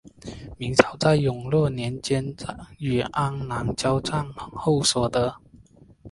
[0.57, 2.35] 明朝在永乐年间
[2.79, 5.35] 与安南交战后所得。